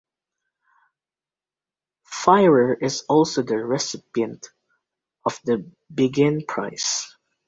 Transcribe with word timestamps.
Firer 2.05 2.73
is 2.73 3.03
also 3.07 3.43
the 3.43 3.57
recipient 3.57 4.47
of 5.23 5.39
the 5.43 5.69
Begin 5.93 6.43
Prize. 6.47 7.15